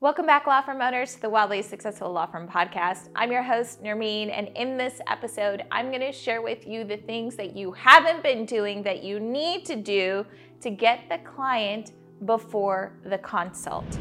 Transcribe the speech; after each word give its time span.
Welcome 0.00 0.26
back, 0.26 0.46
law 0.46 0.62
firm 0.62 0.80
owners, 0.80 1.16
to 1.16 1.22
the 1.22 1.28
Wildly 1.28 1.60
Successful 1.60 2.12
Law 2.12 2.26
Firm 2.26 2.46
Podcast. 2.46 3.08
I'm 3.16 3.32
your 3.32 3.42
host, 3.42 3.82
Nermeen, 3.82 4.30
and 4.30 4.46
in 4.54 4.76
this 4.76 5.00
episode, 5.08 5.64
I'm 5.72 5.88
going 5.88 6.02
to 6.02 6.12
share 6.12 6.40
with 6.40 6.68
you 6.68 6.84
the 6.84 6.98
things 6.98 7.34
that 7.34 7.56
you 7.56 7.72
haven't 7.72 8.22
been 8.22 8.46
doing 8.46 8.80
that 8.84 9.02
you 9.02 9.18
need 9.18 9.64
to 9.64 9.74
do 9.74 10.24
to 10.60 10.70
get 10.70 11.08
the 11.08 11.18
client 11.28 11.90
before 12.26 12.92
the 13.06 13.18
consult. 13.18 13.98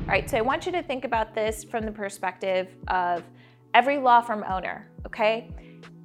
All 0.00 0.06
right, 0.06 0.30
so 0.30 0.38
I 0.38 0.40
want 0.40 0.64
you 0.64 0.72
to 0.72 0.82
think 0.82 1.04
about 1.04 1.34
this 1.34 1.64
from 1.64 1.84
the 1.84 1.92
perspective 1.92 2.68
of 2.88 3.24
every 3.74 3.98
law 3.98 4.22
firm 4.22 4.42
owner, 4.48 4.90
okay? 5.04 5.50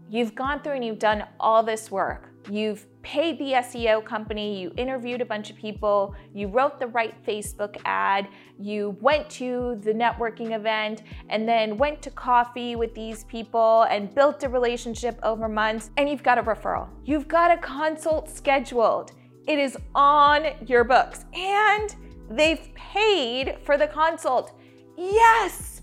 You've 0.09 0.35
gone 0.35 0.61
through 0.61 0.73
and 0.73 0.83
you've 0.83 0.99
done 0.99 1.23
all 1.39 1.63
this 1.63 1.89
work. 1.89 2.33
You've 2.49 2.85
paid 3.03 3.39
the 3.39 3.53
SEO 3.53 4.03
company, 4.03 4.61
you 4.61 4.71
interviewed 4.77 5.21
a 5.21 5.25
bunch 5.25 5.49
of 5.49 5.55
people, 5.55 6.15
you 6.33 6.47
wrote 6.47 6.79
the 6.79 6.87
right 6.87 7.15
Facebook 7.25 7.77
ad, 7.85 8.27
you 8.59 8.95
went 9.01 9.29
to 9.29 9.79
the 9.83 9.93
networking 9.93 10.55
event, 10.55 11.03
and 11.29 11.47
then 11.47 11.77
went 11.77 12.01
to 12.01 12.11
coffee 12.11 12.75
with 12.75 12.93
these 12.93 13.23
people 13.25 13.83
and 13.83 14.13
built 14.13 14.43
a 14.43 14.49
relationship 14.49 15.19
over 15.23 15.47
months, 15.47 15.89
and 15.97 16.09
you've 16.09 16.23
got 16.23 16.37
a 16.37 16.43
referral. 16.43 16.89
You've 17.05 17.27
got 17.27 17.51
a 17.51 17.57
consult 17.57 18.29
scheduled. 18.29 19.13
It 19.47 19.57
is 19.57 19.77
on 19.95 20.47
your 20.67 20.83
books, 20.83 21.25
and 21.33 21.95
they've 22.29 22.73
paid 22.75 23.57
for 23.63 23.77
the 23.77 23.87
consult. 23.87 24.53
Yes! 24.97 25.81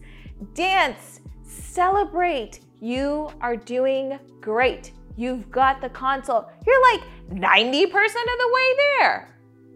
Dance, 0.54 1.20
celebrate. 1.42 2.60
You 2.80 3.30
are 3.40 3.56
doing 3.56 4.18
great. 4.40 4.92
You've 5.18 5.50
got 5.50 5.80
the 5.80 5.88
consult. 5.88 6.48
You're 6.64 6.80
like 6.92 7.02
90% 7.28 7.84
of 7.86 7.92
the 7.92 8.50
way 8.54 8.76
there, 8.76 9.34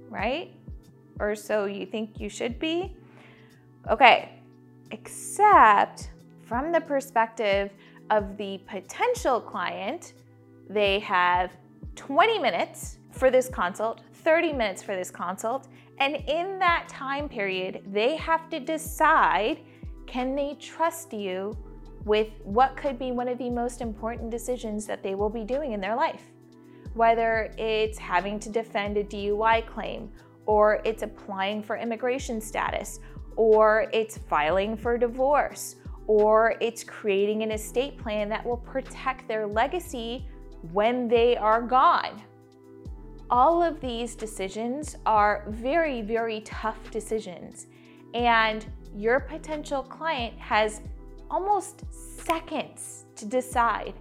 right? 0.09 0.53
Or 1.19 1.35
so 1.35 1.65
you 1.65 1.85
think 1.85 2.21
you 2.21 2.29
should 2.29 2.61
be. 2.61 2.97
Okay, 3.91 4.39
except 4.93 6.11
from 6.47 6.71
the 6.71 6.81
perspective 6.81 7.73
of 8.11 8.37
the 8.37 8.61
potential 8.69 9.41
client, 9.41 10.13
they 10.71 11.01
have 11.01 11.51
20 11.97 12.39
minutes 12.39 12.99
for 13.11 13.29
this 13.29 13.49
consult, 13.49 14.03
30 14.23 14.53
minutes 14.53 14.81
for 14.81 14.95
this 14.95 15.11
consult, 15.11 15.67
and 15.99 16.15
in 16.29 16.61
that 16.61 16.87
time 16.89 17.29
period, 17.29 17.83
they 17.91 18.15
have 18.15 18.49
to 18.51 18.61
decide 18.61 19.59
can 20.07 20.37
they 20.37 20.55
trust 20.61 21.13
you 21.13 21.57
with 22.05 22.29
what 22.43 22.77
could 22.77 22.99
be 22.99 23.13
one 23.13 23.29
of 23.29 23.39
the 23.39 23.51
most 23.51 23.81
important 23.81 24.31
decisions 24.31 24.87
that 24.87 25.03
they 25.03 25.15
will 25.15 25.31
be 25.31 25.45
doing 25.45 25.73
in 25.73 25.81
their 25.81 25.97
life. 25.97 26.23
Whether 26.95 27.53
it's 27.57 27.99
having 27.99 28.39
to 28.41 28.51
defend 28.51 28.97
a 28.97 29.05
DUI 29.05 29.67
claim, 29.67 30.11
or 30.47 30.81
it's 30.85 31.03
applying 31.03 31.63
for 31.63 31.77
immigration 31.77 32.41
status, 32.41 33.01
or 33.37 33.87
it's 33.93 34.19
filing 34.19 34.77
for 34.77 34.99
divorce, 34.99 35.77
or 36.07 36.57
it's 36.61 36.83
creating 36.85 37.43
an 37.43 37.53
estate 37.53 37.97
plan 37.97 38.29
that 38.29 38.45
will 38.45 38.57
protect 38.57 39.29
their 39.29 39.47
legacy 39.47 40.27
when 40.73 41.09
they 41.09 41.37
are 41.37 41.63
gone. 41.63 42.21
All 43.31 43.63
of 43.63 43.81
these 43.81 44.15
decisions 44.15 44.97
are 45.07 45.45
very, 45.49 46.03
very 46.03 46.41
tough 46.43 46.91
decisions, 46.91 47.69
and 48.13 48.67
your 48.95 49.21
potential 49.21 49.83
client 49.83 50.37
has 50.39 50.83
almost 51.33 51.83
seconds 51.91 53.07
to 53.17 53.25
decide 53.25 53.95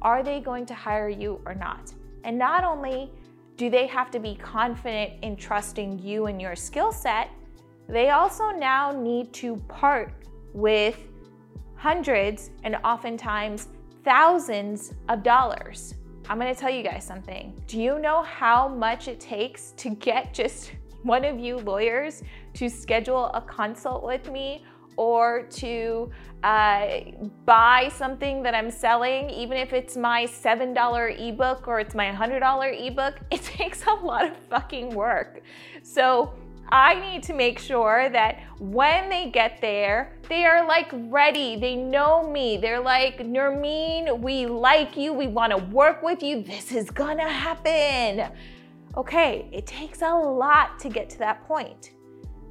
are 0.00 0.22
they 0.24 0.40
going 0.40 0.66
to 0.66 0.74
hire 0.74 1.08
you 1.08 1.40
or 1.46 1.54
not? 1.54 1.92
And 2.24 2.36
not 2.36 2.64
only 2.64 3.12
do 3.56 3.70
they 3.70 3.86
have 3.86 4.10
to 4.10 4.18
be 4.18 4.34
confident 4.34 5.12
in 5.22 5.36
trusting 5.36 6.00
you 6.00 6.26
and 6.26 6.40
your 6.40 6.56
skill 6.56 6.90
set, 6.90 7.30
they 7.88 8.10
also 8.10 8.50
now 8.50 8.90
need 8.90 9.32
to 9.34 9.56
part 9.68 10.12
with 10.54 10.98
hundreds 11.76 12.50
and 12.64 12.76
oftentimes 12.84 13.68
thousands 14.02 14.94
of 15.08 15.22
dollars. 15.22 15.94
I'm 16.28 16.38
gonna 16.38 16.54
tell 16.54 16.70
you 16.70 16.82
guys 16.82 17.04
something. 17.04 17.52
Do 17.66 17.80
you 17.80 17.98
know 17.98 18.22
how 18.22 18.66
much 18.66 19.08
it 19.08 19.20
takes 19.20 19.72
to 19.72 19.90
get 19.90 20.32
just 20.32 20.72
one 21.02 21.24
of 21.24 21.38
you 21.38 21.58
lawyers 21.58 22.22
to 22.54 22.68
schedule 22.68 23.26
a 23.34 23.42
consult 23.42 24.04
with 24.04 24.30
me 24.30 24.64
or 24.96 25.42
to 25.50 26.10
uh, 26.42 27.00
buy 27.44 27.90
something 27.94 28.42
that 28.42 28.54
I'm 28.54 28.70
selling, 28.70 29.30
even 29.30 29.56
if 29.56 29.72
it's 29.72 29.96
my 29.96 30.24
$7 30.24 31.28
ebook 31.28 31.68
or 31.68 31.80
it's 31.80 31.94
my 31.94 32.10
$100 32.10 32.88
ebook, 32.88 33.14
it 33.30 33.42
takes 33.42 33.86
a 33.86 33.92
lot 33.92 34.26
of 34.26 34.36
fucking 34.36 34.90
work. 34.90 35.42
So 35.82 36.34
I 36.70 36.94
need 36.94 37.22
to 37.24 37.34
make 37.34 37.58
sure 37.58 38.08
that 38.10 38.40
when 38.58 39.10
they 39.10 39.30
get 39.30 39.60
there, 39.60 40.16
they 40.28 40.46
are 40.46 40.66
like 40.66 40.88
ready. 40.92 41.56
They 41.56 41.76
know 41.76 42.26
me. 42.26 42.56
They're 42.56 42.80
like, 42.80 43.18
Nermeen, 43.18 44.18
we 44.20 44.46
like 44.46 44.96
you. 44.96 45.12
We 45.12 45.26
want 45.26 45.50
to 45.52 45.58
work 45.58 46.02
with 46.02 46.22
you. 46.22 46.42
This 46.42 46.72
is 46.72 46.90
gonna 46.90 47.28
happen. 47.28 48.32
Okay, 48.96 49.48
it 49.52 49.66
takes 49.66 50.02
a 50.02 50.14
lot 50.14 50.78
to 50.80 50.88
get 50.88 51.10
to 51.10 51.18
that 51.18 51.46
point. 51.46 51.92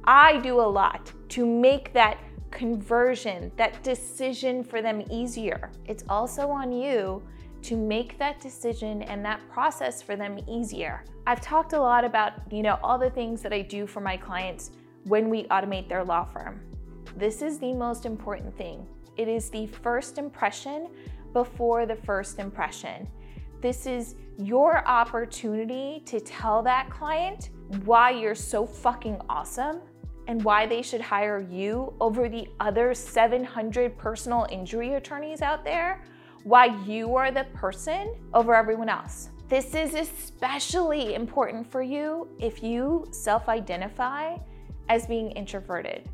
I 0.04 0.38
do 0.38 0.60
a 0.60 0.70
lot 0.70 1.12
to 1.30 1.46
make 1.46 1.92
that 1.92 2.18
conversion, 2.52 3.50
that 3.56 3.82
decision 3.82 4.62
for 4.62 4.80
them 4.80 5.02
easier. 5.10 5.72
It's 5.86 6.04
also 6.08 6.48
on 6.48 6.70
you 6.70 7.22
to 7.62 7.76
make 7.76 8.18
that 8.18 8.40
decision 8.40 9.02
and 9.02 9.24
that 9.24 9.40
process 9.48 10.02
for 10.02 10.16
them 10.16 10.38
easier. 10.48 11.04
I've 11.26 11.40
talked 11.40 11.72
a 11.72 11.80
lot 11.80 12.04
about, 12.04 12.32
you 12.52 12.62
know, 12.62 12.78
all 12.82 12.98
the 12.98 13.10
things 13.10 13.42
that 13.42 13.52
I 13.52 13.62
do 13.62 13.86
for 13.86 14.00
my 14.00 14.16
clients 14.16 14.72
when 15.04 15.28
we 15.30 15.44
automate 15.44 15.88
their 15.88 16.04
law 16.04 16.24
firm. 16.24 16.60
This 17.16 17.42
is 17.42 17.58
the 17.58 17.72
most 17.72 18.04
important 18.06 18.56
thing. 18.56 18.86
It 19.16 19.28
is 19.28 19.50
the 19.50 19.66
first 19.66 20.18
impression 20.18 20.88
before 21.32 21.86
the 21.86 21.96
first 21.96 22.38
impression. 22.38 23.06
This 23.60 23.86
is 23.86 24.16
your 24.38 24.86
opportunity 24.88 26.02
to 26.06 26.18
tell 26.20 26.62
that 26.62 26.90
client 26.90 27.50
why 27.84 28.10
you're 28.10 28.34
so 28.34 28.66
fucking 28.66 29.20
awesome 29.28 29.80
and 30.26 30.42
why 30.44 30.66
they 30.66 30.82
should 30.82 31.00
hire 31.00 31.40
you 31.40 31.92
over 32.00 32.28
the 32.28 32.48
other 32.60 32.94
700 32.94 33.98
personal 33.98 34.46
injury 34.50 34.94
attorneys 34.94 35.42
out 35.42 35.64
there, 35.64 36.02
why 36.44 36.66
you 36.84 37.16
are 37.16 37.30
the 37.30 37.44
person 37.54 38.14
over 38.34 38.54
everyone 38.54 38.88
else. 38.88 39.30
This 39.48 39.74
is 39.74 39.94
especially 39.94 41.14
important 41.14 41.70
for 41.70 41.82
you 41.82 42.28
if 42.38 42.62
you 42.62 43.06
self 43.10 43.48
identify 43.48 44.38
as 44.88 45.06
being 45.06 45.30
introverted 45.32 46.08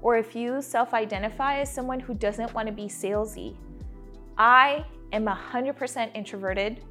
or 0.00 0.16
if 0.16 0.36
you 0.36 0.62
self 0.62 0.94
identify 0.94 1.60
as 1.60 1.72
someone 1.72 1.98
who 1.98 2.14
doesn't 2.14 2.52
want 2.54 2.68
to 2.68 2.72
be 2.72 2.84
salesy. 2.84 3.56
I 4.38 4.84
am 5.12 5.26
100% 5.26 6.14
introverted 6.14 6.82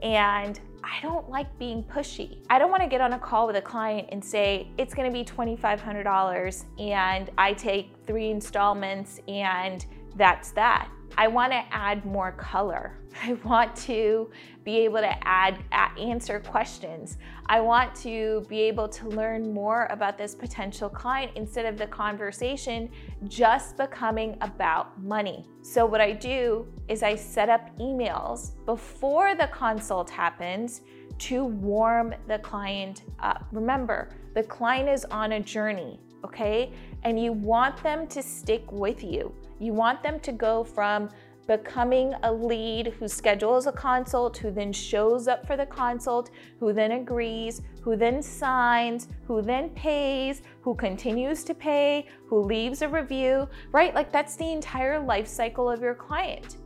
and 0.00 0.60
I 0.84 1.00
don't 1.02 1.28
like 1.28 1.58
being 1.58 1.82
pushy. 1.82 2.38
I 2.50 2.58
don't 2.58 2.70
want 2.70 2.82
to 2.82 2.88
get 2.88 3.00
on 3.00 3.12
a 3.12 3.18
call 3.18 3.46
with 3.46 3.56
a 3.56 3.62
client 3.62 4.08
and 4.12 4.24
say, 4.24 4.70
it's 4.78 4.94
going 4.94 5.10
to 5.10 5.12
be 5.12 5.24
$2,500 5.24 6.64
and 6.78 7.30
I 7.36 7.52
take 7.52 7.94
three 8.06 8.30
installments 8.30 9.20
and 9.28 9.84
that's 10.16 10.50
that. 10.52 10.90
I 11.16 11.26
want 11.28 11.52
to 11.52 11.62
add 11.70 12.04
more 12.04 12.32
color. 12.32 12.98
I 13.22 13.32
want 13.44 13.74
to 13.76 14.30
be 14.64 14.78
able 14.78 14.98
to 14.98 15.26
add, 15.26 15.58
answer 15.98 16.40
questions. 16.40 17.16
I 17.46 17.60
want 17.60 17.94
to 17.96 18.44
be 18.48 18.60
able 18.60 18.88
to 18.88 19.08
learn 19.08 19.52
more 19.52 19.88
about 19.90 20.18
this 20.18 20.34
potential 20.34 20.88
client 20.88 21.32
instead 21.34 21.64
of 21.64 21.78
the 21.78 21.86
conversation 21.86 22.90
just 23.26 23.76
becoming 23.76 24.36
about 24.40 25.02
money. 25.02 25.46
So 25.62 25.86
what 25.86 26.00
I 26.00 26.12
do 26.12 26.66
is 26.88 27.02
I 27.02 27.14
set 27.16 27.48
up 27.48 27.76
emails 27.78 28.52
before 28.66 29.34
the 29.34 29.48
consult 29.48 30.10
happens 30.10 30.82
to 31.18 31.44
warm 31.44 32.14
the 32.28 32.38
client 32.38 33.02
up. 33.20 33.46
Remember, 33.52 34.10
the 34.34 34.42
client 34.42 34.88
is 34.88 35.04
on 35.06 35.32
a 35.32 35.40
journey, 35.40 35.98
okay? 36.24 36.72
And 37.02 37.20
you 37.20 37.32
want 37.32 37.82
them 37.82 38.06
to 38.08 38.22
stick 38.22 38.70
with 38.70 39.02
you. 39.02 39.34
You 39.58 39.72
want 39.72 40.02
them 40.02 40.20
to 40.20 40.32
go 40.32 40.64
from 40.64 41.08
becoming 41.48 42.14
a 42.24 42.32
lead 42.32 42.94
who 42.98 43.08
schedules 43.08 43.66
a 43.66 43.72
consult, 43.72 44.36
who 44.36 44.50
then 44.50 44.72
shows 44.72 45.26
up 45.26 45.46
for 45.46 45.56
the 45.56 45.64
consult, 45.66 46.30
who 46.60 46.74
then 46.74 46.92
agrees, 46.92 47.62
who 47.80 47.96
then 47.96 48.22
signs, 48.22 49.08
who 49.26 49.40
then 49.40 49.70
pays, 49.70 50.42
who 50.60 50.74
continues 50.74 51.42
to 51.44 51.54
pay, 51.54 52.06
who 52.26 52.44
leaves 52.44 52.82
a 52.82 52.88
review, 52.88 53.48
right? 53.72 53.94
Like 53.94 54.12
that's 54.12 54.36
the 54.36 54.52
entire 54.52 55.00
life 55.00 55.26
cycle 55.26 55.70
of 55.70 55.80
your 55.80 55.94
client. 55.94 56.58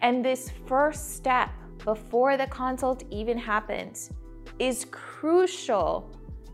And 0.00 0.24
this 0.24 0.50
first 0.66 1.14
step 1.14 1.50
before 1.84 2.36
the 2.36 2.48
consult 2.48 3.04
even 3.10 3.38
happens 3.38 4.10
is 4.58 4.84
crucial 4.90 6.10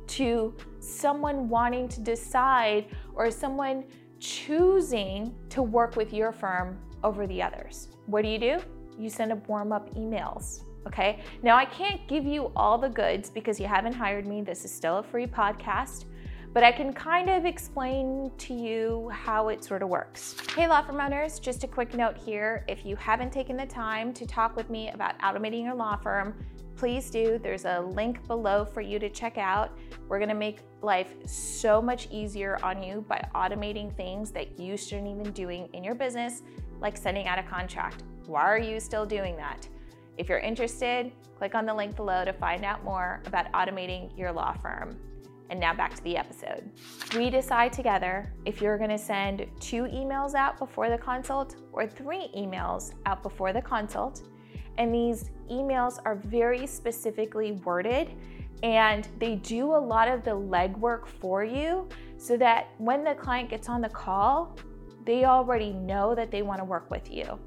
to 0.07 0.55
someone 0.81 1.49
wanting 1.49 1.89
to 1.89 2.01
decide 2.01 2.87
or 3.15 3.31
someone 3.31 3.85
choosing 4.25 5.35
to 5.51 5.63
work 5.63 5.97
with 5.97 6.13
your 6.13 6.33
firm 6.33 6.79
over 7.03 7.27
the 7.27 7.43
others. 7.43 7.89
What 8.07 8.23
do 8.23 8.29
you 8.29 8.39
do? 8.39 8.59
You 8.99 9.11
send 9.11 9.33
up 9.33 9.47
warm 9.49 9.71
up 9.71 9.95
emails. 9.95 10.63
Okay. 10.87 11.21
Now, 11.43 11.57
I 11.57 11.67
can't 11.67 12.07
give 12.09 12.25
you 12.25 12.51
all 12.57 12.79
the 12.79 12.89
goods 12.89 13.29
because 13.29 13.61
you 13.61 13.67
haven't 13.67 13.93
hired 13.93 14.27
me. 14.27 14.41
This 14.41 14.65
is 14.65 14.71
still 14.71 14.99
a 14.99 15.03
free 15.03 15.27
podcast, 15.27 16.07
but 16.55 16.63
I 16.63 16.73
can 16.73 16.93
kind 16.93 17.29
of 17.29 17.45
explain 17.45 18.31
to 18.39 18.55
you 18.55 19.11
how 19.13 19.49
it 19.49 19.63
sort 19.63 19.83
of 19.83 19.91
works. 19.91 20.37
Hey, 20.55 20.67
law 20.67 20.83
firm 20.83 21.01
owners, 21.01 21.39
just 21.39 21.65
a 21.65 21.69
quick 21.69 21.95
note 21.95 22.17
here. 22.17 22.65
If 22.67 22.87
you 22.87 22.97
haven't 22.97 23.33
taken 23.33 23.57
the 23.57 23.67
time 23.67 24.15
to 24.15 24.27
talk 24.27 24.57
with 24.57 24.71
me 24.71 24.91
about 24.91 25.19
automating 25.21 25.65
your 25.65 25.75
law 25.75 25.97
firm, 25.97 26.35
please 26.85 27.09
do. 27.09 27.41
There's 27.43 27.65
a 27.65 27.81
link 27.81 28.27
below 28.27 28.63
for 28.63 28.83
you 28.83 28.99
to 28.99 29.09
check 29.09 29.39
out. 29.39 29.71
We're 30.07 30.19
gonna 30.19 30.35
make 30.35 30.59
life 30.83 31.15
so 31.25 31.81
much 31.81 32.09
easier 32.11 32.59
on 32.63 32.83
you 32.83 33.07
by 33.09 33.27
automating 33.35 33.97
things 33.97 34.31
that 34.33 34.61
you 34.61 34.77
shouldn't 34.77 35.09
even 35.09 35.23
be 35.23 35.31
doing 35.31 35.67
in 35.73 35.83
your 35.83 35.95
business, 35.95 36.43
like 36.81 36.99
sending 36.99 37.27
out 37.27 37.39
a 37.39 37.43
contract. 37.43 38.03
Why 38.27 38.43
are 38.43 38.59
you 38.59 38.81
still 38.81 39.07
doing 39.07 39.35
that? 39.39 39.67
If 40.19 40.29
you're 40.29 40.41
interested, 40.41 41.11
click 41.39 41.55
on 41.55 41.65
the 41.65 41.73
link 41.73 41.97
below 41.97 42.23
to 42.23 42.35
find 42.35 42.67
out 42.67 42.85
more 42.85 43.23
about 43.25 43.51
automating 43.53 44.11
your 44.15 44.31
law 44.31 44.53
firm. 44.53 44.99
And 45.49 45.59
now 45.59 45.73
back 45.73 45.95
to 45.95 46.05
the 46.05 46.19
episode. 46.19 46.71
We 47.17 47.31
decide 47.31 47.73
together 47.73 48.31
if 48.45 48.61
you're 48.61 48.77
gonna 48.77 48.99
send 48.99 49.47
two 49.59 49.85
emails 49.85 50.35
out 50.35 50.59
before 50.59 50.91
the 50.91 50.99
consult 50.99 51.57
or 51.73 51.87
three 51.87 52.29
emails 52.37 52.93
out 53.07 53.23
before 53.23 53.55
the 53.55 53.63
consult. 53.63 54.21
And 54.79 54.95
these 54.95 55.31
emails 55.51 55.99
are 56.05 56.17
very 56.17 56.67
specifically 56.67 57.53
worded 57.53 58.11
and 58.63 59.09
they 59.19 59.37
do 59.37 59.75
a 59.75 59.79
lot 59.79 60.09
of 60.09 60.25
the 60.25 60.31
legwork 60.31 61.07
for 61.07 61.45
you 61.45 61.89
so 62.17 62.37
that 62.39 62.69
when 62.79 63.05
the 63.05 63.15
client 63.15 63.51
gets 63.51 63.69
on 63.69 63.81
the 63.81 63.89
call, 63.89 64.57
they 65.05 65.25
already 65.25 65.73
know 65.73 66.15
that 66.15 66.31
they 66.31 66.43
wanna 66.43 66.65
work 66.65 66.91
with 66.91 67.11
you. 67.11 67.39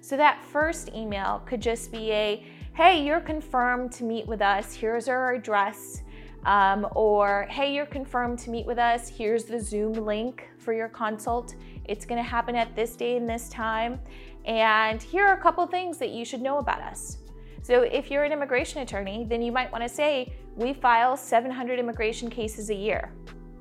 So 0.00 0.16
that 0.16 0.44
first 0.44 0.90
email 0.94 1.42
could 1.46 1.60
just 1.60 1.90
be 1.90 2.12
a, 2.12 2.44
hey, 2.74 3.04
you're 3.04 3.20
confirmed 3.20 3.92
to 3.92 4.04
meet 4.04 4.26
with 4.26 4.42
us. 4.42 4.74
Here's 4.74 5.08
our 5.08 5.34
address. 5.34 6.02
Um, 6.44 6.86
or, 6.94 7.46
hey, 7.50 7.74
you're 7.74 7.86
confirmed 7.86 8.38
to 8.40 8.50
meet 8.50 8.64
with 8.64 8.78
us. 8.78 9.08
Here's 9.08 9.44
the 9.44 9.60
Zoom 9.60 9.92
link 9.92 10.48
for 10.58 10.72
your 10.72 10.88
consult. 10.88 11.56
It's 11.84 12.04
going 12.04 12.22
to 12.22 12.28
happen 12.28 12.54
at 12.54 12.76
this 12.76 12.94
day 12.94 13.16
and 13.16 13.28
this 13.28 13.48
time. 13.48 14.00
And 14.44 15.02
here 15.02 15.26
are 15.26 15.34
a 15.34 15.42
couple 15.42 15.66
things 15.66 15.98
that 15.98 16.10
you 16.10 16.24
should 16.24 16.40
know 16.40 16.58
about 16.58 16.80
us. 16.80 17.18
So, 17.62 17.82
if 17.82 18.10
you're 18.10 18.24
an 18.24 18.32
immigration 18.32 18.80
attorney, 18.80 19.26
then 19.28 19.42
you 19.42 19.52
might 19.52 19.70
want 19.70 19.84
to 19.84 19.88
say, 19.88 20.32
we 20.56 20.72
file 20.72 21.16
700 21.16 21.78
immigration 21.78 22.30
cases 22.30 22.70
a 22.70 22.74
year. 22.74 23.12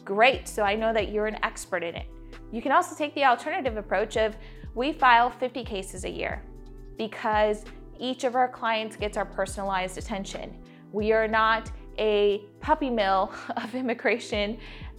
Great, 0.06 0.48
so 0.48 0.64
I 0.64 0.76
know 0.76 0.94
that 0.94 1.12
you're 1.12 1.28
an 1.28 1.38
expert 1.44 1.84
in 1.84 1.96
it. 1.96 2.08
You 2.52 2.62
can 2.62 2.72
also 2.72 2.96
take 2.96 3.14
the 3.16 3.26
alternative 3.26 3.76
approach 3.76 4.16
of, 4.16 4.38
we 4.76 4.94
file 4.94 5.30
50 5.30 5.64
cases 5.64 6.06
a 6.06 6.10
year 6.10 6.42
because 6.98 7.66
each 8.00 8.24
of 8.24 8.36
our 8.36 8.48
clients 8.48 8.96
gets 8.96 9.18
our 9.18 9.26
personalized 9.26 9.98
attention. 9.98 10.56
We 10.92 11.12
are 11.12 11.28
not 11.28 11.72
a 11.98 12.44
puppy 12.62 12.90
mill 12.90 13.34
of 13.58 13.76
immigration 13.76 14.58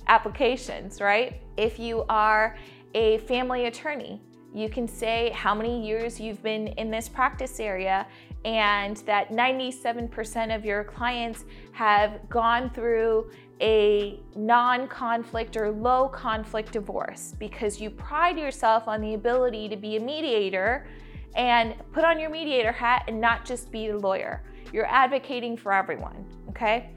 applications, 0.09 1.01
right? 1.01 1.41
If 1.57 1.79
you 1.79 2.05
are 2.09 2.57
a 2.95 3.19
family 3.19 3.67
attorney, 3.67 4.21
you 4.55 4.69
can 4.69 4.89
say 4.89 5.31
how 5.35 5.55
many 5.55 5.87
years 5.87 6.19
you've 6.19 6.43
been 6.43 6.69
in 6.69 6.91
this 6.91 7.09
practice 7.09 7.61
area 7.61 8.07
and 8.45 8.99
that 8.99 9.31
97% 9.31 10.55
of 10.55 10.65
your 10.65 10.85
clients 10.85 11.45
have 11.73 12.29
gone 12.29 12.71
through 12.71 13.31
a 13.61 14.21
non 14.37 14.87
conflict 14.89 15.57
or 15.57 15.71
low 15.71 16.09
conflict 16.09 16.73
divorce 16.73 17.35
because 17.39 17.81
you 17.81 17.91
pride 17.91 18.39
yourself 18.39 18.87
on 18.87 19.01
the 19.01 19.15
ability 19.15 19.69
to 19.69 19.77
be 19.77 19.97
a 19.97 20.01
mediator 20.01 20.87
and 21.35 21.75
put 21.93 22.05
on 22.05 22.19
your 22.19 22.31
mediator 22.31 22.73
hat 22.73 23.05
and 23.09 23.21
not 23.21 23.45
just 23.45 23.71
be 23.71 23.89
a 23.89 23.97
lawyer. 23.97 24.43
You're 24.73 24.87
advocating 24.87 25.57
for 25.57 25.73
everyone, 25.73 26.25
okay? 26.49 26.91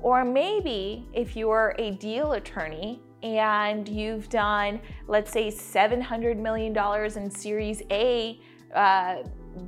Or 0.00 0.24
maybe 0.24 1.08
if 1.12 1.36
you're 1.36 1.74
a 1.78 1.92
deal 1.92 2.32
attorney 2.32 3.00
and 3.22 3.88
you've 3.88 4.28
done, 4.28 4.80
let's 5.06 5.32
say, 5.32 5.48
$700 5.48 6.36
million 6.36 6.76
in 7.16 7.30
Series 7.30 7.82
A 7.90 8.40
uh, 8.74 9.22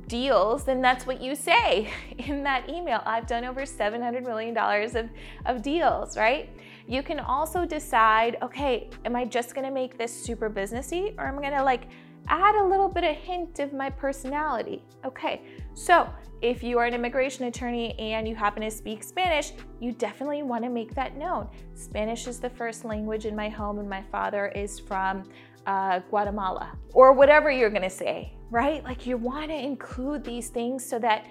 deals, 0.07 0.63
then 0.63 0.81
that's 0.81 1.05
what 1.05 1.21
you 1.21 1.35
say 1.35 1.91
in 2.17 2.43
that 2.43 2.69
email. 2.69 3.01
I've 3.05 3.27
done 3.27 3.45
over 3.45 3.61
$700 3.61 4.23
million 4.23 4.57
of, 4.57 5.09
of 5.45 5.61
deals, 5.61 6.17
right? 6.17 6.49
You 6.87 7.03
can 7.03 7.19
also 7.19 7.65
decide, 7.65 8.37
okay, 8.41 8.89
am 9.05 9.15
I 9.15 9.25
just 9.25 9.55
gonna 9.55 9.71
make 9.71 9.97
this 9.97 10.11
super 10.11 10.49
businessy 10.49 11.13
or 11.17 11.27
am 11.27 11.39
I 11.39 11.41
gonna 11.41 11.63
like 11.63 11.87
add 12.31 12.55
a 12.55 12.63
little 12.63 12.87
bit 12.87 13.03
of 13.03 13.15
hint 13.15 13.59
of 13.59 13.73
my 13.73 13.89
personality? 13.89 14.83
Okay, 15.05 15.41
so 15.73 16.09
if 16.41 16.63
you 16.63 16.79
are 16.79 16.85
an 16.85 16.93
immigration 16.93 17.45
attorney 17.45 17.93
and 17.99 18.27
you 18.27 18.35
happen 18.35 18.63
to 18.63 18.71
speak 18.71 19.03
Spanish, 19.03 19.51
you 19.79 19.91
definitely 19.91 20.41
want 20.41 20.63
to 20.63 20.69
make 20.69 20.95
that 20.95 21.17
known. 21.17 21.47
Spanish 21.75 22.25
is 22.27 22.39
the 22.39 22.49
first 22.49 22.83
language 22.85 23.25
in 23.25 23.35
my 23.35 23.49
home, 23.49 23.77
and 23.77 23.87
my 23.87 24.01
father 24.11 24.47
is 24.47 24.79
from 24.79 25.23
uh, 25.67 25.99
Guatemala, 26.09 26.71
or 26.93 27.13
whatever 27.13 27.51
you're 27.51 27.69
going 27.69 27.83
to 27.83 27.89
say, 27.89 28.33
right? 28.49 28.83
Like 28.83 29.05
you 29.05 29.17
want 29.17 29.49
to 29.49 29.57
include 29.57 30.23
these 30.23 30.49
things 30.49 30.83
so 30.83 30.97
that 30.99 31.27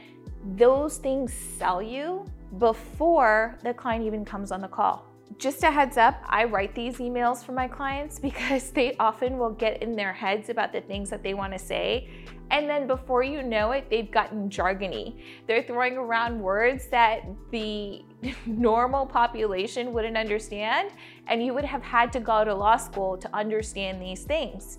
those 0.55 0.99
things 0.99 1.33
sell 1.33 1.83
you 1.83 2.25
before 2.59 3.59
the 3.65 3.75
client 3.75 4.05
even 4.05 4.25
comes 4.25 4.53
on 4.53 4.61
the 4.61 4.69
call. 4.69 5.10
Just 5.39 5.63
a 5.63 5.71
heads 5.71 5.97
up, 5.97 6.23
I 6.27 6.45
write 6.45 6.75
these 6.75 6.99
emails 6.99 7.45
for 7.45 7.53
my 7.53 7.69
clients 7.69 8.19
because 8.29 8.71
they 8.71 8.97
often 8.99 9.39
will 9.39 9.51
get 9.53 9.83
in 9.83 9.97
their 9.97 10.13
heads 10.13 10.49
about 10.49 10.73
the 10.73 10.81
things 10.81 11.11
that 11.11 11.23
they 11.23 11.35
want 11.35 11.53
to 11.53 11.59
say. 11.59 12.09
And 12.51 12.69
then 12.69 12.89
before 12.89 13.23
you 13.23 13.43
know 13.43 13.71
it, 13.73 13.89
they've 13.91 14.11
gotten 14.11 14.51
jargony. 14.51 15.21
They're 15.47 15.63
throwing 15.63 15.97
around 15.97 16.41
words 16.41 16.89
that 16.89 17.21
the 17.53 18.05
normal 18.47 19.07
population 19.07 19.93
wouldn't 19.93 20.17
understand, 20.17 20.91
and 21.29 21.45
you 21.45 21.55
would 21.55 21.65
have 21.65 21.83
had 21.83 22.13
to 22.13 22.21
go 22.21 22.45
to 22.45 22.53
law 22.53 22.77
school 22.77 23.17
to 23.19 23.35
understand 23.35 24.03
these 24.03 24.25
things. 24.25 24.79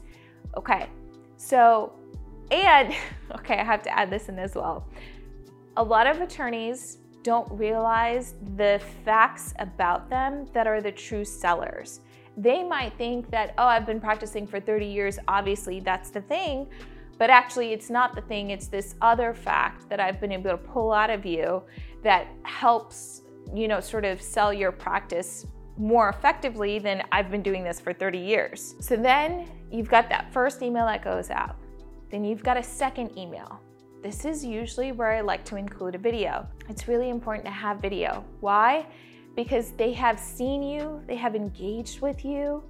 Okay, 0.57 0.89
so, 1.38 1.94
and 2.51 2.94
okay, 3.36 3.57
I 3.57 3.63
have 3.63 3.83
to 3.83 3.98
add 3.98 4.09
this 4.09 4.27
in 4.27 4.38
as 4.38 4.56
well. 4.56 4.86
A 5.77 5.83
lot 5.83 6.07
of 6.07 6.19
attorneys 6.19 6.98
don't 7.24 7.52
realize 7.52 8.36
the 8.56 8.82
facts 9.06 9.54
about 9.60 10.10
them 10.10 10.48
that 10.54 10.68
are 10.68 10.82
the 10.82 10.92
true 10.92 11.26
sellers. 11.26 12.02
They 12.38 12.64
might 12.64 12.94
think 12.98 13.30
that, 13.32 13.54
oh, 13.58 13.66
I've 13.66 13.86
been 13.86 14.00
practicing 14.00 14.48
for 14.48 14.60
30 14.60 14.86
years, 14.86 15.20
obviously 15.28 15.80
that's 15.80 16.10
the 16.10 16.22
thing. 16.22 16.68
But 17.18 17.30
actually, 17.30 17.72
it's 17.72 17.90
not 17.90 18.16
the 18.16 18.22
thing, 18.22 18.50
it's 18.50 18.68
this 18.68 18.96
other 19.02 19.34
fact 19.34 19.88
that 19.90 20.00
I've 20.00 20.20
been 20.20 20.32
able 20.32 20.50
to 20.50 20.58
pull 20.58 20.92
out 20.92 21.12
of 21.12 21.26
you 21.26 21.62
that 22.04 22.28
helps, 22.44 23.22
you 23.54 23.68
know, 23.68 23.80
sort 23.80 24.06
of 24.06 24.20
sell 24.22 24.52
your 24.52 24.72
practice 24.72 25.46
more 25.78 26.10
effectively 26.10 26.80
than 26.80 27.04
I've 27.12 27.30
been 27.30 27.44
doing 27.44 27.63
this 27.63 27.80
for 27.80 27.94
30 27.94 28.18
years. 28.18 28.75
So 28.80 28.96
then 28.96 29.48
you've 29.72 29.90
got 29.90 30.10
that 30.10 30.34
first 30.34 30.63
email 30.63 30.86
that 30.86 31.04
goes 31.04 31.30
out. 31.30 31.58
Then 32.10 32.24
you've 32.24 32.44
got 32.44 32.58
a 32.58 32.63
second 32.63 33.16
email. 33.18 33.62
This 34.01 34.25
is 34.25 34.43
usually 34.43 34.91
where 34.91 35.12
I 35.12 35.22
like 35.22 35.46
to 35.46 35.58
include 35.58 35.93
a 35.93 36.00
video. 36.00 36.48
It's 36.70 36.88
really 36.88 37.10
important 37.10 37.46
to 37.46 37.51
have 37.51 37.79
video. 37.79 38.25
Why? 38.39 38.88
Because 39.36 39.72
they 39.74 39.93
have 39.93 40.20
seen 40.20 40.63
you, 40.63 41.03
they 41.05 41.15
have 41.15 41.36
engaged 41.36 42.01
with 42.01 42.25
you, 42.25 42.63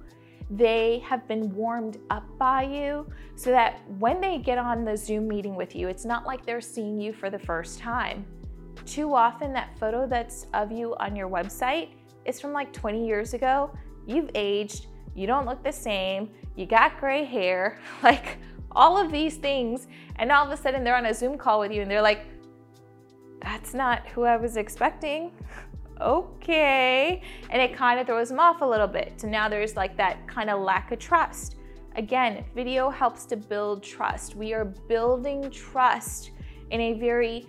they 0.50 0.98
have 1.06 1.26
been 1.26 1.54
warmed 1.54 1.98
up 2.10 2.24
by 2.38 2.64
you 2.64 3.06
so 3.34 3.50
that 3.50 3.80
when 3.98 4.20
they 4.20 4.36
get 4.36 4.58
on 4.58 4.84
the 4.84 4.94
Zoom 4.94 5.26
meeting 5.26 5.54
with 5.54 5.74
you, 5.74 5.88
it's 5.88 6.04
not 6.04 6.26
like 6.26 6.44
they're 6.44 6.60
seeing 6.60 7.00
you 7.00 7.14
for 7.14 7.30
the 7.30 7.38
first 7.38 7.78
time. 7.78 8.26
Too 8.84 9.14
often, 9.14 9.54
that 9.54 9.78
photo 9.78 10.06
that's 10.06 10.46
of 10.52 10.70
you 10.70 10.94
on 10.96 11.16
your 11.16 11.30
website 11.30 11.88
is 12.26 12.40
from 12.40 12.52
like 12.52 12.74
20 12.74 13.06
years 13.06 13.32
ago. 13.32 13.74
You've 14.06 14.30
aged, 14.34 14.86
you 15.14 15.26
don't 15.26 15.46
look 15.46 15.64
the 15.64 15.72
same, 15.72 16.28
you 16.56 16.66
got 16.66 17.00
gray 17.00 17.24
hair, 17.24 17.78
like 18.02 18.36
all 18.74 18.98
of 18.98 19.10
these 19.10 19.36
things. 19.36 19.86
And 20.16 20.30
all 20.30 20.44
of 20.44 20.50
a 20.50 20.56
sudden, 20.56 20.84
they're 20.84 20.96
on 20.96 21.06
a 21.06 21.14
Zoom 21.14 21.38
call 21.38 21.60
with 21.60 21.72
you 21.72 21.82
and 21.82 21.90
they're 21.90 22.02
like, 22.02 22.26
that's 23.40 23.74
not 23.74 24.06
who 24.08 24.22
I 24.22 24.36
was 24.36 24.56
expecting. 24.56 25.32
okay. 26.00 27.22
And 27.50 27.60
it 27.60 27.76
kind 27.76 27.98
of 27.98 28.06
throws 28.06 28.28
them 28.28 28.40
off 28.40 28.60
a 28.60 28.66
little 28.66 28.86
bit. 28.86 29.20
So 29.20 29.28
now 29.28 29.48
there's 29.48 29.76
like 29.76 29.96
that 29.96 30.26
kind 30.28 30.50
of 30.50 30.60
lack 30.60 30.92
of 30.92 30.98
trust. 30.98 31.56
Again, 31.96 32.44
video 32.54 32.88
helps 32.88 33.26
to 33.26 33.36
build 33.36 33.82
trust. 33.82 34.34
We 34.34 34.54
are 34.54 34.64
building 34.64 35.50
trust 35.50 36.30
in 36.70 36.80
a 36.80 36.92
very 36.94 37.46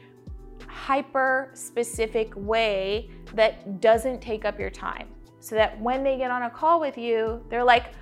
hyper 0.68 1.52
specific 1.54 2.34
way 2.36 3.10
that 3.36 3.80
doesn't 3.80 4.22
take 4.22 4.44
up 4.44 4.60
your 4.60 4.70
time. 4.70 5.08
So 5.40 5.56
that 5.56 5.80
when 5.80 6.04
they 6.04 6.18
get 6.18 6.32
on 6.32 6.44
a 6.44 6.50
call 6.50 6.80
with 6.80 6.98
you, 6.98 7.44
they're 7.50 7.64
like, 7.64 7.94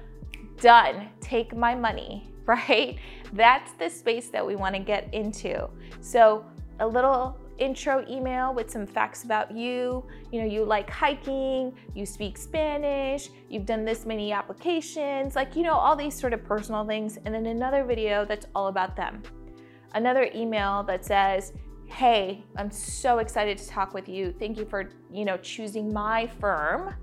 done, 0.60 1.10
take 1.20 1.56
my 1.56 1.76
money, 1.76 2.31
right? 2.46 2.98
That's 3.34 3.74
the 3.74 3.90
space 3.90 4.30
that 4.30 4.46
we 4.46 4.56
want 4.56 4.76
to 4.76 4.82
get 4.82 5.14
into. 5.14 5.70
So, 6.02 6.46
a 6.80 6.88
little 6.88 7.38
intro 7.62 8.04
email 8.10 8.54
with 8.54 8.70
some 8.70 8.88
facts 8.88 9.24
about 9.24 9.56
you. 9.56 10.04
You 10.32 10.42
know, 10.42 10.48
you 10.48 10.66
like 10.66 10.90
hiking, 10.90 11.74
you 11.94 12.06
speak 12.06 12.38
Spanish, 12.38 13.30
you've 13.50 13.68
done 13.68 13.86
this 13.86 14.06
many 14.06 14.32
applications, 14.32 15.36
like, 15.36 15.56
you 15.56 15.62
know, 15.62 15.76
all 15.76 15.96
these 15.96 16.20
sort 16.20 16.34
of 16.34 16.44
personal 16.44 16.84
things. 16.86 17.18
And 17.24 17.34
then 17.34 17.46
another 17.46 17.84
video 17.84 18.26
that's 18.26 18.48
all 18.56 18.68
about 18.68 18.96
them. 18.96 19.22
Another 19.94 20.30
email 20.34 20.84
that 20.84 21.06
says, 21.06 21.54
hey, 21.86 22.44
I'm 22.56 22.72
so 22.72 23.20
excited 23.20 23.58
to 23.60 23.68
talk 23.68 23.94
with 23.94 24.10
you. 24.10 24.34
Thank 24.40 24.58
you 24.58 24.66
for, 24.66 24.90
you 25.12 25.26
know, 25.26 25.38
choosing 25.38 25.94
my 25.94 26.28
firm 26.40 26.96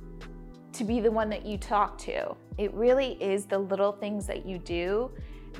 to 0.72 0.84
be 0.84 0.98
the 0.98 1.10
one 1.10 1.28
that 1.28 1.46
you 1.46 1.56
talk 1.56 1.98
to. 1.98 2.34
It 2.58 2.74
really 2.74 3.12
is 3.22 3.46
the 3.46 3.58
little 3.58 3.92
things 3.92 4.26
that 4.26 4.44
you 4.44 4.58
do 4.58 5.10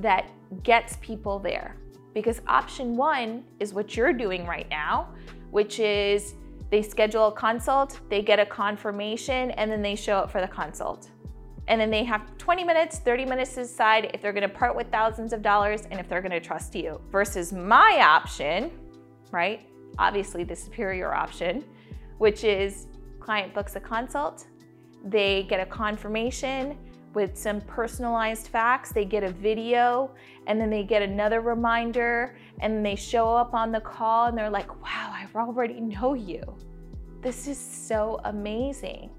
that 0.00 0.31
gets 0.62 0.97
people 1.00 1.38
there. 1.38 1.76
Because 2.12 2.43
option 2.49 2.97
1 2.97 3.45
is 3.61 3.73
what 3.73 3.97
you're 3.97 4.12
doing 4.12 4.45
right 4.47 4.69
now, 4.69 5.09
which 5.50 5.78
is 5.78 6.35
they 6.71 6.83
schedule 6.83 7.28
a 7.28 7.33
consult, 7.33 8.00
they 8.11 8.21
get 8.21 8.38
a 8.38 8.47
confirmation, 8.47 9.52
and 9.52 9.71
then 9.71 9.81
they 9.81 9.95
show 9.95 10.17
up 10.17 10.31
for 10.31 10.40
the 10.40 10.49
consult. 10.49 11.11
And 11.69 11.81
then 11.81 11.90
they 11.90 12.02
have 12.05 12.37
20 12.38 12.64
minutes, 12.64 12.99
30 12.99 13.26
minutes 13.26 13.55
to 13.55 13.62
decide 13.62 14.11
if 14.14 14.21
they're 14.21 14.33
gonna 14.33 14.49
part 14.49 14.75
with 14.75 14.90
thousands 14.90 15.33
of 15.33 15.43
dollars 15.43 15.83
and 15.90 16.00
if 16.00 16.09
they're 16.09 16.23
gonna 16.23 16.40
trust 16.40 16.75
you. 16.75 17.00
Versus 17.11 17.52
my 17.52 18.00
option, 18.02 18.71
right? 19.31 19.69
Obviously, 19.99 20.45
the 20.45 20.57
superior 20.57 21.14
option, 21.14 21.64
which 22.17 22.43
is 22.43 22.87
client 23.21 23.55
books 23.55 23.76
a 23.76 23.81
consult, 23.81 24.47
they 25.05 25.45
get 25.45 25.61
a 25.61 25.67
confirmation 25.67 26.76
with 27.18 27.37
some 27.37 27.60
personalized 27.62 28.46
facts, 28.46 28.92
they 28.92 29.04
get 29.04 29.25
a 29.25 29.32
video, 29.32 30.08
and 30.46 30.60
then 30.60 30.70
they 30.70 30.84
get 30.84 31.02
another 31.02 31.40
reminder, 31.40 32.38
and 32.60 32.87
they 32.87 32.94
show 32.94 33.34
up 33.34 33.54
on 33.54 33.72
the 33.72 33.80
call 33.80 34.26
and 34.26 34.38
they're 34.38 34.48
like, 34.48 34.70
wow, 34.80 35.12
I 35.12 35.26
already 35.34 35.80
know 35.80 36.14
you. 36.14 36.40
This 37.20 37.48
is 37.48 37.58
so 37.58 38.20
amazing. 38.22 39.10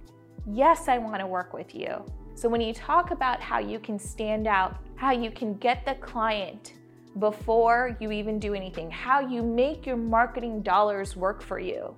Yes, 0.48 0.88
I 0.88 0.98
want 0.98 1.20
to 1.20 1.28
work 1.28 1.52
with 1.52 1.76
you. 1.76 2.06
So, 2.36 2.48
when 2.48 2.62
you 2.62 2.74
talk 2.74 3.12
about 3.12 3.42
how 3.42 3.60
you 3.60 3.80
can 3.80 4.00
stand 4.00 4.48
out, 4.48 4.78
how 4.96 5.12
you 5.12 5.30
can 5.30 5.56
get 5.56 5.84
the 5.84 5.96
client 5.96 6.76
before 7.20 7.98
you 8.00 8.14
even 8.14 8.40
do 8.40 8.54
anything, 8.54 8.90
how 8.90 9.20
you 9.20 9.44
make 9.44 9.86
your 9.86 9.98
marketing 9.98 10.62
dollars 10.62 11.18
work 11.18 11.42
for 11.42 11.60
you. 11.60 11.94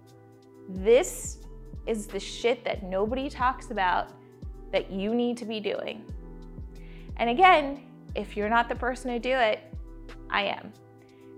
This 0.68 1.38
is 1.86 2.08
the 2.08 2.20
shit 2.20 2.66
that 2.66 2.82
nobody 2.82 3.30
talks 3.30 3.70
about 3.70 4.14
that 4.72 4.92
you 4.92 5.14
need 5.14 5.38
to 5.38 5.46
be 5.46 5.60
doing. 5.60 6.04
And 7.18 7.30
again, 7.30 7.84
if 8.16 8.36
you're 8.36 8.50
not 8.50 8.70
the 8.70 8.76
person 8.76 9.12
to 9.12 9.20
do 9.20 9.32
it, 9.32 9.60
I 10.30 10.44
am. 10.44 10.72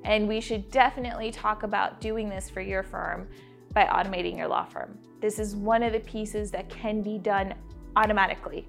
And 0.04 0.28
we 0.28 0.42
should 0.42 0.70
definitely 0.72 1.32
talk 1.32 1.64
about 1.64 2.02
doing 2.02 2.30
this 2.30 2.50
for 2.50 2.62
your 2.62 2.84
firm 2.84 3.28
by 3.74 3.86
automating 3.86 4.38
your 4.38 4.48
law 4.48 4.66
firm. 4.66 4.98
This 5.22 5.40
is 5.40 5.56
one 5.56 5.84
of 5.84 5.94
the 5.94 6.00
pieces 6.02 6.52
that 6.52 6.70
can 6.70 7.02
be 7.02 7.18
done 7.18 7.54
automatically, 7.96 8.68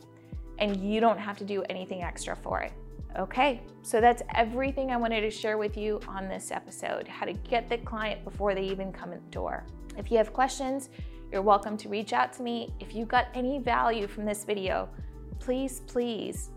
and 0.59 0.77
you 0.77 1.01
don't 1.01 1.19
have 1.19 1.37
to 1.39 1.45
do 1.45 1.63
anything 1.69 2.03
extra 2.03 2.37
for 2.37 2.61
it. 2.61 2.73
Okay, 3.19 3.61
so 3.83 4.01
that's 4.01 4.23
everything 4.35 4.91
I 4.91 4.97
wanted 4.97 5.21
to 5.21 5.31
share 5.31 5.57
with 5.57 5.77
you 5.77 6.01
on 6.09 6.29
this 6.29 6.51
episode 6.51 7.07
how 7.07 7.27
to 7.27 7.33
get 7.33 7.69
the 7.69 7.79
client 7.79 8.25
before 8.25 8.55
they 8.55 8.65
even 8.65 8.93
come 8.93 9.13
in 9.13 9.21
the 9.25 9.31
door. 9.31 9.65
If 9.97 10.11
you 10.11 10.17
have 10.17 10.33
questions, 10.33 10.89
you're 11.31 11.43
welcome 11.43 11.77
to 11.79 11.89
reach 11.89 12.13
out 12.13 12.33
to 12.35 12.43
me. 12.43 12.73
If 12.81 12.95
you 12.95 13.05
got 13.05 13.29
any 13.35 13.59
value 13.59 14.07
from 14.07 14.25
this 14.25 14.45
video, 14.45 14.89
please, 15.41 15.81
please 15.81 16.51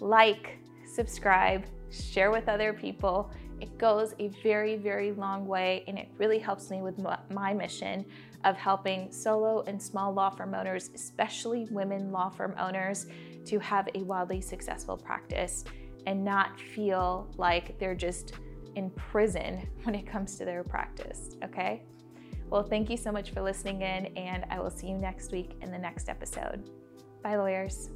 like, 0.00 0.58
subscribe, 0.86 1.64
share 1.90 2.30
with 2.30 2.48
other 2.48 2.72
people. 2.72 3.30
It 3.60 3.78
goes 3.78 4.14
a 4.18 4.28
very, 4.42 4.76
very 4.76 5.12
long 5.12 5.46
way 5.46 5.84
and 5.86 5.98
it 5.98 6.08
really 6.18 6.38
helps 6.38 6.70
me 6.70 6.82
with 6.82 6.98
my 7.30 7.52
mission 7.52 8.04
of 8.44 8.56
helping 8.56 9.12
solo 9.12 9.62
and 9.66 9.80
small 9.80 10.12
law 10.12 10.30
firm 10.30 10.54
owners, 10.54 10.90
especially 10.94 11.66
women 11.70 12.10
law 12.10 12.28
firm 12.28 12.54
owners, 12.58 13.06
to 13.44 13.58
have 13.58 13.88
a 13.94 14.02
wildly 14.02 14.40
successful 14.40 14.96
practice 14.96 15.64
and 16.06 16.24
not 16.24 16.58
feel 16.58 17.32
like 17.36 17.78
they're 17.78 17.94
just 17.94 18.34
in 18.74 18.90
prison 18.90 19.68
when 19.84 19.94
it 19.94 20.06
comes 20.06 20.36
to 20.38 20.44
their 20.44 20.64
practice, 20.64 21.36
okay? 21.44 21.82
Well, 22.52 22.62
thank 22.62 22.90
you 22.90 22.98
so 22.98 23.10
much 23.10 23.30
for 23.30 23.40
listening 23.40 23.80
in, 23.80 24.14
and 24.14 24.44
I 24.50 24.60
will 24.60 24.68
see 24.68 24.88
you 24.88 24.98
next 24.98 25.32
week 25.32 25.52
in 25.62 25.72
the 25.72 25.78
next 25.78 26.10
episode. 26.10 26.68
Bye, 27.22 27.36
lawyers. 27.36 27.88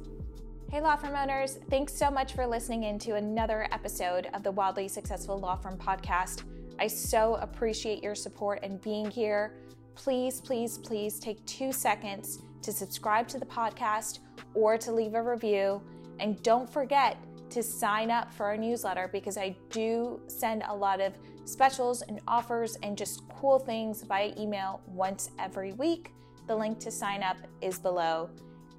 Hey, 0.71 0.81
law 0.81 0.95
firm 0.95 1.15
owners. 1.15 1.59
Thanks 1.69 1.93
so 1.93 2.09
much 2.09 2.33
for 2.33 2.47
listening 2.47 2.81
in 2.81 2.97
to 2.99 3.17
another 3.17 3.67
episode 3.71 4.29
of 4.33 4.41
the 4.41 4.51
Wildly 4.51 4.87
Successful 4.87 5.37
Law 5.37 5.57
Firm 5.57 5.77
podcast. 5.77 6.41
I 6.79 6.87
so 6.87 7.35
appreciate 7.35 8.01
your 8.01 8.15
support 8.15 8.61
and 8.63 8.81
being 8.81 9.11
here. 9.11 9.53
Please, 9.93 10.41
please, 10.41 10.79
please 10.79 11.19
take 11.19 11.45
two 11.45 11.71
seconds 11.71 12.41
to 12.63 12.71
subscribe 12.71 13.27
to 13.27 13.37
the 13.37 13.45
podcast 13.45 14.21
or 14.55 14.75
to 14.79 14.91
leave 14.91 15.13
a 15.13 15.21
review. 15.21 15.83
And 16.19 16.41
don't 16.41 16.67
forget, 16.67 17.17
to 17.51 17.61
sign 17.61 18.09
up 18.09 18.33
for 18.33 18.47
our 18.47 18.57
newsletter 18.57 19.07
because 19.13 19.37
I 19.37 19.55
do 19.69 20.19
send 20.25 20.63
a 20.67 20.75
lot 20.75 20.99
of 20.99 21.13
specials 21.47 22.01
and 22.01 22.19
offers 22.27 22.77
and 22.83 22.97
just 22.97 23.27
cool 23.29 23.59
things 23.59 24.03
via 24.03 24.33
email 24.37 24.81
once 24.87 25.31
every 25.39 25.73
week. 25.73 26.13
The 26.47 26.55
link 26.55 26.79
to 26.79 26.91
sign 26.91 27.23
up 27.23 27.37
is 27.61 27.79
below. 27.79 28.29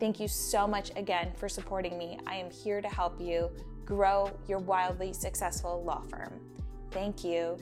Thank 0.01 0.21
you 0.21 0.29
so 0.29 0.67
much 0.67 0.91
again 0.97 1.33
for 1.37 1.49
supporting 1.49 1.99
me. 1.99 2.19
I 2.27 2.37
am 2.37 2.51
here 2.51 2.81
to 2.81 2.89
help 2.89 3.21
you 3.21 3.51
grow 3.85 4.31
your 4.47 4.59
wildly 4.59 5.13
successful 5.13 5.83
law 5.83 6.03
firm. 6.09 6.41
Thank 6.91 7.25
you. 7.25 7.59